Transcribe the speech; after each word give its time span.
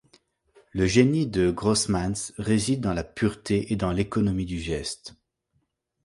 Le 0.71 0.87
génie 0.87 1.27
de 1.27 1.51
Grosemans 1.51 2.33
réside 2.39 2.81
dans 2.81 2.95
la 2.95 3.03
pureté 3.03 3.71
et 3.71 3.75
dans 3.75 3.91
l'économie 3.91 4.47
du 4.47 4.59
geste. 4.59 5.13